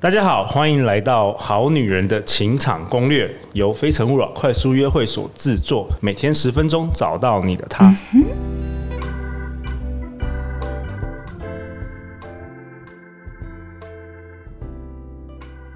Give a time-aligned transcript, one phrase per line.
[0.00, 7.92] 大家好，欢迎来到《好女人的情场攻略》，由非诚勿扰快速约会所制作，每天十分钟，找到你的他。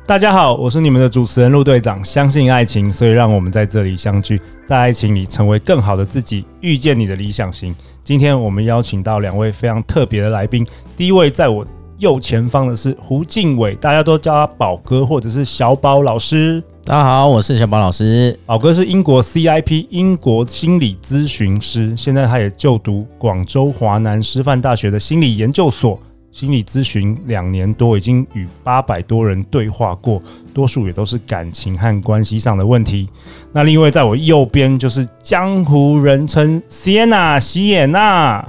[0.06, 2.04] 大家好，我是你们的主持人陆队长。
[2.04, 7.75] 相信爱情，所以让我们在这里相聚，在爱情里成为更好的自己，遇见你的理想型。
[8.04, 10.64] 今天我们邀请到两位非常特别的来宾，
[10.96, 11.66] 第一位在我。
[12.03, 16.61] 右前方的是胡敬伟，大家都叫他宝哥或者是小宝老师。
[16.82, 18.36] 大家好，我是小宝老师。
[18.45, 25.96] 宝哥是英国 CIP 英国心理咨询师，现在他也就读广州华南师范大学的心理研究所，
[26.32, 30.21] 心理咨询两年多，已经与八百多人对话过，
[30.53, 33.09] 多数也都是感情和关系上的问题。
[33.53, 38.45] 那另一位在我右边就是江湖人称 Sienna 席也娜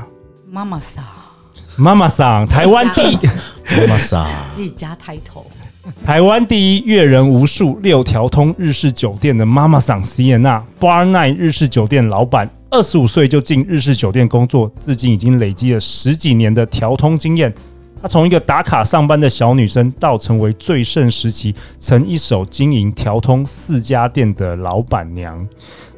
[0.49, 1.03] 妈妈桑。
[1.75, 3.17] 妈妈桑，台湾第一
[3.65, 5.45] 妈妈桑，自己加抬头，
[6.05, 17.53] 台湾第一阅人无数六条通日式酒店的妈妈桑西耶娜，Bar Nine 日式酒店老板，二十五岁就进日式酒店工作，至今已经累积了十几年的调通经验。
[18.03, 25.47] 她从一个打卡上班的小女生，到成为最盛时期曾一手经营调通四家店的老板娘。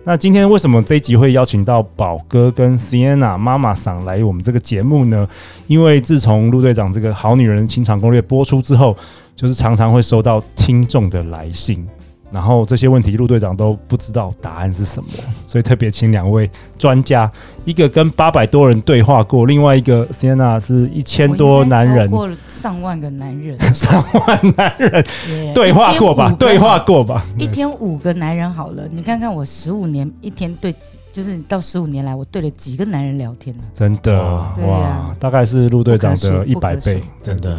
[0.03, 5.27] 那今天为什么这一集会邀请到宝哥跟 Sienna 妈妈桑来我们这个节目呢？
[5.65, 8.95] 因为自从陆队长这个好女人清场攻略播出之后，
[9.35, 11.83] 就是常常会收到听众的来信。
[12.31, 15.09] 然后这些问题陆队长都不知道答案是什么，
[15.45, 17.31] 所以特别请两位专家，
[17.63, 25.05] 一个跟八百多人对话过，另外一个 Sienna 是一千多男人，过了上万个男人， 上万男人
[25.53, 26.31] 对话过吧？
[26.37, 27.25] 对话过吧？
[27.37, 33.63] 一天五个男人好了，你看看我十五年一天对几，就是到十五年来我对了几个男人聊天呢？
[33.71, 34.21] 真的
[34.67, 37.57] 哇，大概是陆队长的一百倍，真的。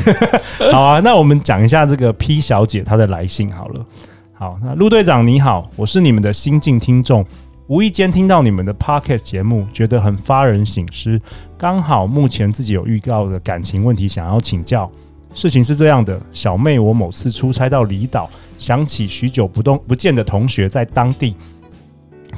[0.72, 3.86] 好啊，那我们讲一下这个 P 小姐她的来信好了。
[4.32, 7.22] 好，那陆队长你好，我是你们的新晋听众，
[7.66, 11.20] 无意间听到你们的 Podcast 节目，觉得很发人省思。
[11.58, 14.90] 刚好目前自己有遇到的感情问题，想要请教。
[15.34, 21.34] 事情是这样的，小妹，我某次出差到离岛，想起许久不动不见的同学在当地，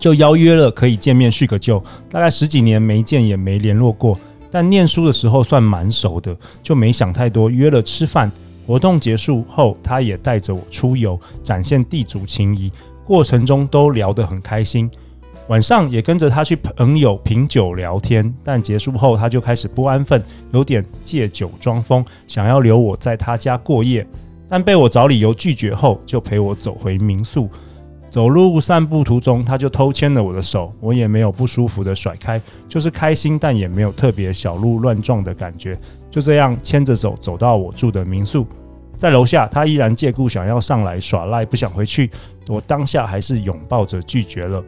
[0.00, 1.80] 就邀约了可以见面叙个旧。
[2.10, 4.18] 大概十几年没见也没联络过，
[4.50, 8.32] 但念书的时候算蛮熟的，就没想太多，约了吃饭。
[8.66, 12.72] 活动结束后，他也带着我出游，展现地主情谊。
[13.04, 14.88] 过程中都聊得很开心，
[15.48, 18.32] 晚上也跟着他去朋友品酒聊天。
[18.44, 20.22] 但结束后，他就开始不安分，
[20.52, 24.06] 有点借酒装疯，想要留我在他家过夜。
[24.48, 27.48] 但被我找理由拒绝后，就陪我走回民宿。
[28.10, 35.78] 走路散步途中，他就偷牵了我的手，我也没有不舒服的甩开，就是开心，但也没有特别小鹿乱撞的感觉。
[36.10, 38.44] 就这样牵着手走到我住的民宿。
[38.96, 42.10] 在楼下，他依然借故想要上来耍赖，不想回去。
[42.48, 44.62] 我当下还是拥抱着拒绝了。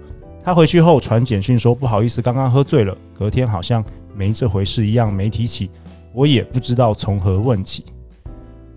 [0.44, 5.68] 他回去后传简讯说：“不好意思，刚刚喝醉了。”隔天好像没这回事一样，没提起。
[6.14, 7.84] 我也不知道从何问起。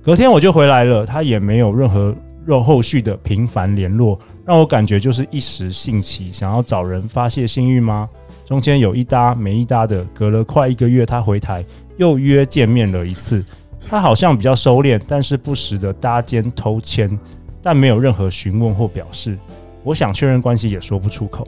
[0.01, 2.13] 隔天我就回来了，他也没有任何
[2.45, 8.07] 若后续的频繁联络，让我感觉就是一时兴起，想要找人发泄性欲吗？
[8.45, 11.65] 中间有一搭没一搭的，隔了快一个月，他回台
[11.97, 13.43] 又约见面了一次。
[13.87, 17.19] 他好像比较收敛，但是不时的搭肩偷牵，
[17.61, 19.37] 但没有任何询问或表示。
[19.83, 21.47] 我想确认关系也说不出口，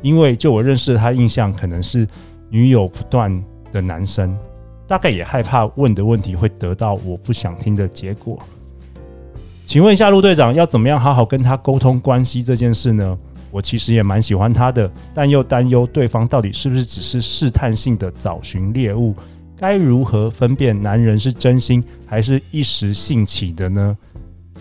[0.00, 2.06] 因为就我认识的他印象可能是
[2.50, 4.36] 女友不断的男生，
[4.86, 8.38] 大概也害怕问的问题会得到我不想听的结果。
[9.64, 13.18] 请问一下陆队长，要怎么样好好跟他沟通关系这件事呢？
[13.50, 19.14] 我其实也蛮喜欢他的，但又担忧对方到底是不是只是试探性的找寻猎物。
[19.56, 23.96] 该如何分辨男人是真心还是一时兴起的呢？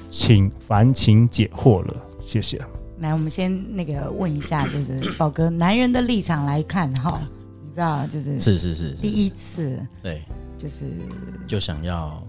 [0.10, 2.62] 请烦请解惑了，谢谢。
[3.00, 7.20] 来，我们先那个问一下，就是宝哥，男人的立场来看哈，
[7.64, 10.22] 你知道，就是是是是第一次，对，
[10.58, 10.86] 就是
[11.48, 12.22] 就想要，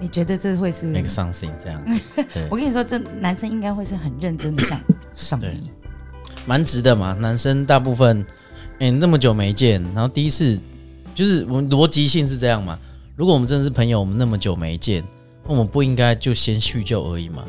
[0.00, 1.82] 你觉得这会是 make something 这样？
[2.50, 4.80] 我跟你说，这男生应该会是很认真的想
[5.14, 5.70] 上你，
[6.46, 7.12] 蛮值的嘛。
[7.14, 8.24] 男生大部分，
[8.78, 10.58] 哎，那么久没见，然后第一次。
[11.14, 12.78] 就是我们逻辑性是这样嘛？
[13.16, 15.02] 如果我们真的是朋友，我们那么久没见，
[15.46, 17.42] 那我们不应该就先叙旧而已嘛？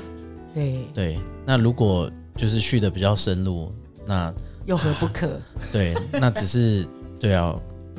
[0.54, 1.20] 对对。
[1.46, 3.70] 那如果就是叙的比较深入，
[4.06, 4.34] 那
[4.66, 5.38] 又何不可？
[5.70, 6.88] 对，那只是
[7.20, 7.54] 对啊，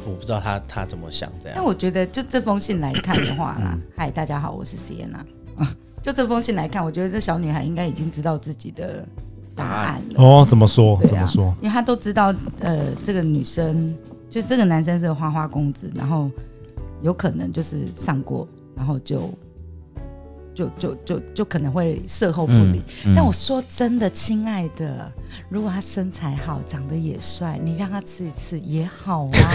[0.08, 1.56] 我不知道他他怎么想这样。
[1.56, 5.20] 那我觉得就这封信来看的话啦，嗨、嗯，大家好，我是 Sienna。
[6.02, 9.06] 就这封信来看，我觉得这小女孩应该已经知道自己的
[9.54, 10.22] 答案了。
[10.22, 10.96] 哦，怎么说？
[10.96, 11.54] 啊、怎么说？
[11.60, 13.94] 因为她都知道，呃，这个女生。
[14.30, 16.30] 就这个男生是花花公子，然后
[17.00, 18.46] 有可能就是上过，
[18.76, 19.30] 然后就
[20.58, 22.82] 就就就就可能会事后不理。
[23.04, 25.12] 嗯嗯、但我说真的，亲爱的，
[25.48, 29.52] 如果他身材好，长得也帅，你让他吃一次也好啊。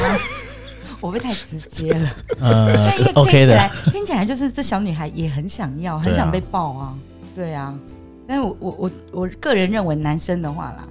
[1.02, 2.10] 我会太直接了，
[2.40, 6.98] 呃，但因为听起来 OK 的听起来就是这小女孩也很想要，很想被抱啊，
[7.36, 7.78] 对啊。
[8.26, 10.88] 但是我我我我个人认为，男生的话啦，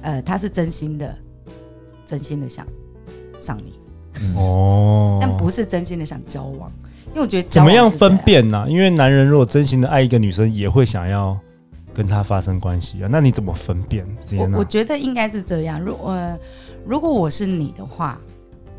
[0.00, 1.14] 呃，他是真心的，
[2.06, 2.66] 真心的想
[3.38, 3.74] 上你
[4.34, 6.72] 哦，但不是真心的想交往，
[7.10, 8.66] 因为我觉得怎么样分辨呢、啊？
[8.68, 11.38] 因为男人如果真心的爱一个女生，也会想要
[11.92, 13.08] 跟她发生关系啊。
[13.10, 14.06] 那你怎么分辨？
[14.36, 15.80] 我我觉得应该是这样。
[15.80, 16.38] 如果、呃、
[16.86, 18.18] 如果我是你的话。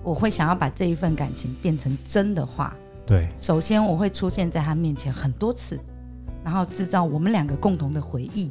[0.02, 2.74] 我会想要把这一份感情变成真的话，
[3.06, 5.78] 对，首先我会出现在他面前很多次，
[6.42, 8.50] 然后制造我们两个共同的回忆，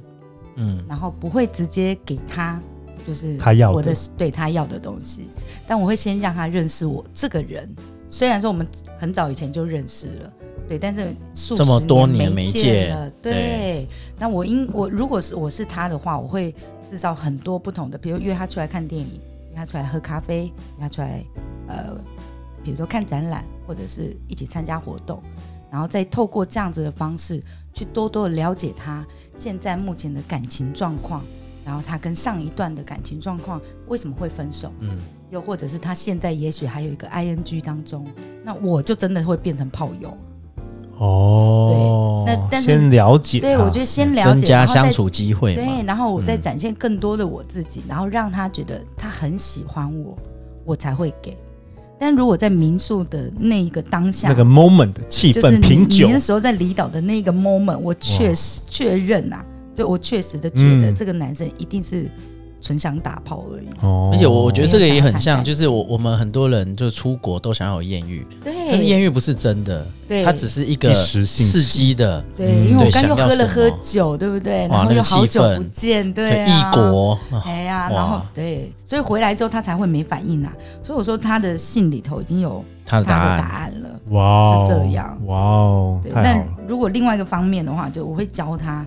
[0.56, 2.60] 嗯，然后不会直接给他
[3.06, 5.30] 就是他要我的对他要的东西，
[5.66, 7.74] 但我会先让他认识我这个人。
[8.10, 8.66] 虽然说我们
[8.98, 10.32] 很早以前就认识了，
[10.66, 13.86] 对，但是数这么多年没见了，对。
[14.18, 16.54] 那我应我如果是我是他的话，我会
[16.88, 19.20] 制造很多不同的，比如约他出来看电影。
[19.50, 21.24] 约他出来喝咖啡，约他出来，
[21.66, 21.96] 呃，
[22.62, 25.22] 比如说看展览，或者是一起参加活动，
[25.70, 29.06] 然后再透过这样子的方式，去多多的了解他
[29.36, 31.24] 现在目前的感情状况，
[31.64, 34.96] 然后他跟上一段的感情状况为什么会分手，嗯，
[35.30, 38.06] 又或者是他现在也许还有一个 ing 当中，
[38.44, 40.16] 那我就真的会变成炮友。
[40.96, 50.18] 哦，对，那但是先了解，对，我觉得先了解，增加相处机会，对，然后我再展现更多的我自己，嗯、然后让他觉得他很喜欢我，
[50.64, 51.36] 我才会给。
[52.00, 62.10] 但如果在民宿的那一个当下，那个 moment 的气氛，品酒，你那时候在离岛的那个 moment，我确实确认啊，就我确实的觉得这个男生一定是。
[62.60, 74.66] 纯想打炮而已，哦，而且我我觉得这个也很像，就是我我们很多人就出国都想要有艳遇，对，但是艳遇不是真的，对，它只是一个刺激的，对，因为我刚又喝了喝酒，对不对？
[74.68, 80.52] 然后又好久不见，对，异国，哎呀，然后对，所以回来之后他才会没反应啊，
[80.82, 83.72] 所以我说他的信里头已经有他的答案。
[83.82, 88.84] 了，哇，是这样，哇哦，那如果另外一个方面的话，就我会教他。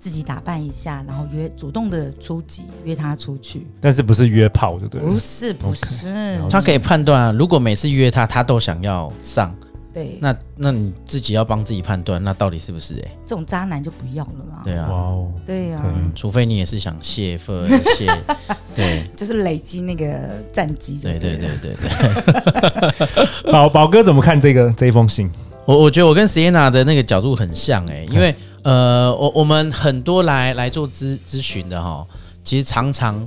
[0.00, 5.00] 自己打扮一下，然后约主动的出击，约他出去，但是不是约炮对不对？
[5.02, 7.32] 不是不是，okay, 他可以判断啊。
[7.32, 9.54] 如果每次约他，他都想要上，
[9.92, 12.94] 对，那那你自己要帮自己判断，那到底是不是？
[13.06, 14.62] 哎，这种渣男就不要了啦。
[14.64, 17.68] 对啊，哇哦，对呀，除非你也是想泄愤
[17.98, 18.10] 泄，
[18.74, 20.98] 对，就是累积那个战绩。
[21.02, 23.52] 对对对对对。
[23.52, 25.30] 宝宝哥怎么看这个这一封信？
[25.66, 28.34] 我我觉得我跟 Sienna 的那个角度很像哎，因为。
[28.62, 32.06] 呃，我我们很多来来做咨咨询的哈，
[32.44, 33.26] 其实常常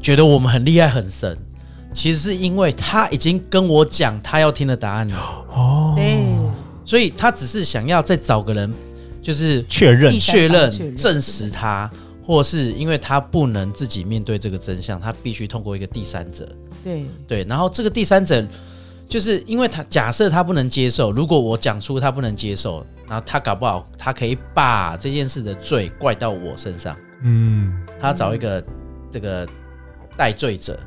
[0.00, 1.36] 觉得我们很厉害很神，
[1.92, 5.16] 其实是因为他已经跟我讲他要听的答案了。
[5.50, 6.18] 哦，对，
[6.84, 8.72] 所以他只是想要再找个人，
[9.22, 10.12] 就是确认。
[10.20, 10.96] 确认。
[10.96, 11.90] 证实他，
[12.24, 16.48] 或是因为他不能自己面对这个真相，他必须通过一个第三者，
[16.84, 17.04] 对。
[17.26, 18.44] 对，然后这个第三者。
[19.12, 26.96] 就是因为他假设他不能接受，如果我讲出他不能接受，然后他搞不好他可以把这件事的罪怪到我身上。
[27.22, 28.64] 嗯，他找一个
[29.10, 29.46] 这个
[30.16, 30.80] 代罪者，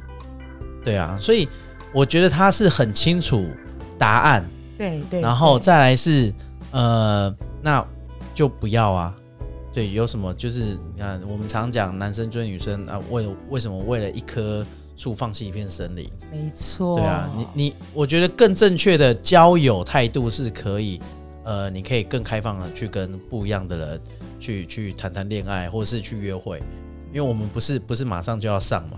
[0.83, 1.47] 对啊，所以
[1.93, 3.47] 我觉得他是很清楚
[3.95, 4.43] 答案。
[4.75, 6.33] 对对，然后再来是
[6.71, 7.31] 呃，
[7.61, 7.85] 那
[8.33, 9.13] 就不要啊。
[9.71, 10.61] 对，有什么就是
[10.95, 14.65] 你看，我们常讲男生追女生啊，为为什么为了一颗。
[14.97, 16.97] 树放弃一片森林，没错。
[16.97, 20.99] 对啊，你你，我觉得更正确的交友态度是可以，
[21.43, 24.01] 呃，你可以更开放的去跟不一样的人
[24.39, 26.59] 去去谈谈恋爱，或者是去约会，
[27.13, 28.97] 因为我们不是不是马上就要上嘛，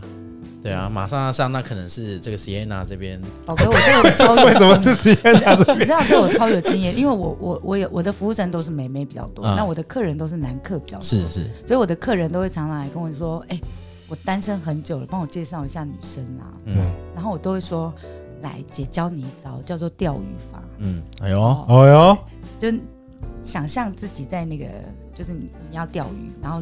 [0.61, 3.19] 对啊，马上要上，那可能是这个 Sienna 这边。
[3.43, 5.73] 宝哥，我这个超有 为什么是 Sienna？
[5.73, 13.61] 你知道这我超有经验，因为我我我有我的服务生都是美眉比较多，那、嗯、我的客人都是男客比较多，是是，所以我的客人都会常常来跟我说，哎、欸。
[14.07, 16.45] 我单身很久了，帮我介绍一下女生啦。
[16.65, 16.75] 嗯，
[17.13, 17.93] 然后我都会说，
[18.41, 20.63] 来姐教你一招，叫做钓鱼法。
[20.77, 22.17] 嗯，哎呦，哎呦，
[22.59, 22.71] 就
[23.43, 24.65] 想象自己在那个，
[25.13, 26.61] 就是你你要钓鱼，然后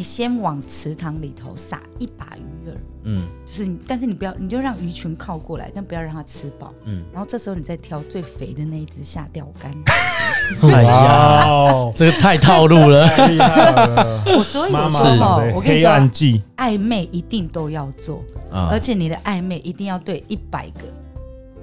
[0.00, 2.72] 你先往池塘里头撒一把鱼饵。
[3.02, 6.72] 嗯，就是你，但是你不要，你就让鱼群靠过来，但不要让它吃饱。
[6.86, 9.70] 嗯，然后这时候你再挑最肥的那一只下钓竿。
[10.72, 11.44] 哎呀，
[11.94, 14.24] 这个太套路了，厉害了。
[14.38, 20.80] 我所以我说哈，我跟你说，计暧昧一定都要做，啊、而且你的暧昧一定要对一百个、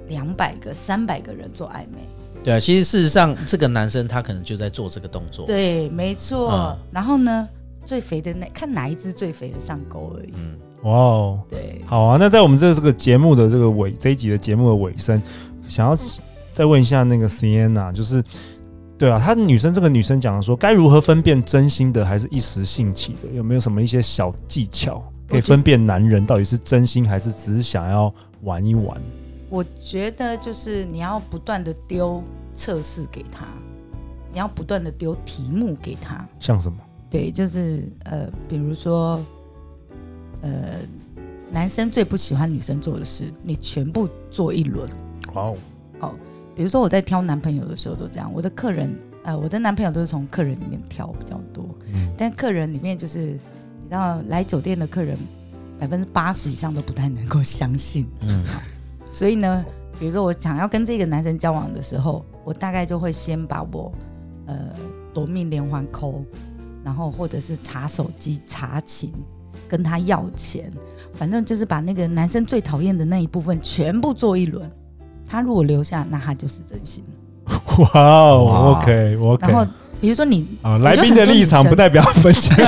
[0.06, 2.08] 两百个、三百个人做暧昧。
[2.44, 5.44] 对啊，其实事实上，这个男生他可能就在做这个动作。
[5.44, 6.50] 对，没错。
[6.50, 7.48] 啊、然后呢，
[7.88, 10.28] 最肥的那看哪一只最肥的上钩而已。
[10.34, 10.58] 嗯。
[10.82, 12.18] 哇哦，对，好啊。
[12.20, 15.20] 那在我们这这个节目的这个尾这一集的节目的尾声，
[15.66, 15.96] 想要
[16.52, 18.22] 再问一下那个 Sienna，就是
[18.98, 23.28] 对啊，她女生这个女生讲的说，该如何分辨真心的还是一时兴起的？
[23.34, 29.00] 有没有什么一些小技巧可以分辨男人到底是真心还是只是想要玩一玩？
[29.48, 33.46] 我觉得就是你要不断的丢测试给他，
[34.30, 36.78] 你要不断的丢题目给他，像什么？
[37.10, 39.20] 对，就是呃，比如说
[40.42, 40.74] 呃，
[41.50, 44.88] 男生最不喜欢女生做的事，你全部做一轮。
[45.34, 45.56] 哇哦，
[46.00, 46.14] 哦。
[46.54, 55.16] 比如说我在挑男朋友的时候都这样，我的客人，呃，我的男朋友都是从客人里面挑比较多，嗯，但客人里面就是你知道来酒店的客人
[55.78, 58.44] 百分之八十以上都不太能够相信，嗯，
[59.12, 59.64] 所以呢，
[60.00, 63.92] 比如说我想要跟这个男生交往的时候，我大概就会先把我
[64.46, 64.68] 呃
[65.14, 66.24] 夺命连环 call，
[66.84, 69.12] 然后或者是查手机查情，
[69.68, 70.70] 跟他要钱，
[71.12, 74.70] 反正就是把那个男生最讨厌的那一部分全部做一轮。
[75.26, 77.04] 他如果留下，那他就是真心。
[77.94, 79.46] 哇哦，OK，OK。
[79.46, 79.66] 然后
[80.00, 82.50] 比如说你啊，来宾的立场不代表分析。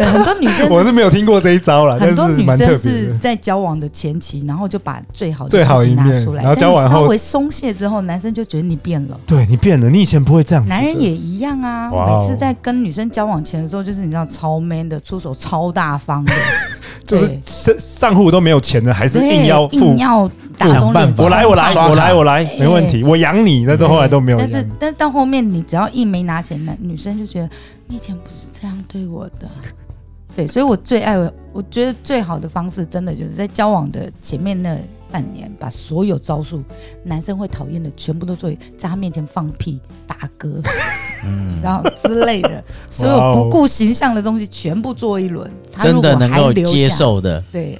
[0.00, 1.98] 很多女生，我是没有听过这一招了。
[1.98, 9.20] 很多女生是在交往的前期，然后就把最好的最好一面拿出来，然后交往后稍微松懈之后，男生就觉得你变了。
[9.26, 10.66] 对你变了，你以前不会这样。
[10.66, 16.32] 男人也一样啊，每次在跟女生交往前的时候，就是你知道超 man 的，出手超大方的。
[17.06, 21.14] 就是上上户都没有钱的，还是硬要硬要打肿脸。
[21.18, 23.64] 我来，我来，我来，我来，没问题，我养你。
[23.64, 24.38] 那到后来都没有。
[24.38, 27.48] 但是，但到后面，你只要一没拿钱，男女生就觉得
[27.86, 29.48] 你以前不是这样对我的。
[30.36, 31.16] 对，所以我最爱，
[31.52, 34.76] 我觉得最好的方式，真的就是在交往的前面那
[35.10, 36.60] 半年，把所有招数
[37.04, 40.60] 男生会讨厌的全部都做，在他面前放屁、打嗝。
[41.26, 47.78] 嗯，然后之类的，所有不顾形象的东西全部做一轮，他如果还留下，真的能够接受的，对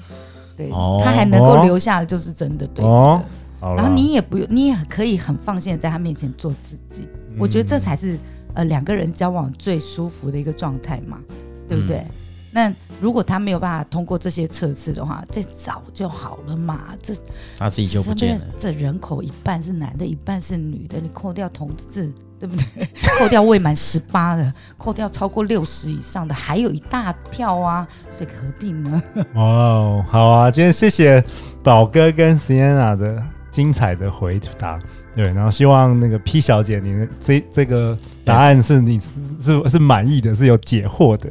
[0.56, 2.84] 对，他还能够留下的就是真的对。
[2.84, 3.22] 哦，
[3.60, 7.08] 然后你也不用，你也可以很放心的在他面前做自己。
[7.38, 8.18] 我觉得这才是
[8.54, 11.18] 呃两个人交往最舒服的一个状态嘛，
[11.66, 12.04] 对不对？
[12.52, 16.94] 那如果他没有办法通过这些测试的话，这早就好了嘛。
[17.02, 17.12] 这
[17.58, 18.46] 他自己就不见了。
[18.56, 22.12] 这人口一半是男的，一半是女的，你扣掉同志。
[22.46, 22.86] 对不对？
[23.18, 29.02] 扣掉未满十八的，扣掉超过六十以上的，还有一大票啊，所以何必呢？
[29.34, 31.24] 哦，好啊，今天谢谢
[31.62, 34.78] 宝哥跟 Sienna 的精彩的回答，
[35.14, 41.30] 对，然后希望那个 P 小姐，你的这这个答案是你是是是满意的，是有解惑的。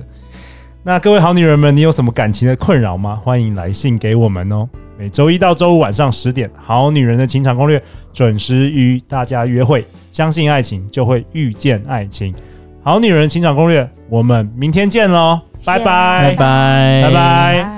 [0.82, 3.16] 那各位好女人们，你有什么感情的困扰吗？
[3.24, 4.68] 欢迎来信给我们哦。
[4.98, 7.80] 每周一到周五晚上十点，《好女人的情场攻略》
[8.14, 9.86] 准时与大家约会。
[10.12, 12.32] 相信爱情，就会遇见爱情。
[12.84, 15.40] 《好女人情场攻略》，我们明天见喽！
[15.66, 17.73] 拜拜，拜拜，拜拜。